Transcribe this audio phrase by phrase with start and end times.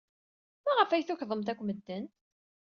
[0.65, 2.05] Maɣef ay tukḍemt akk medden?